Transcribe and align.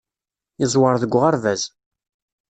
Yeẓwer 0.59 0.95
deg 1.01 1.13
uɣerbaz. 1.17 1.61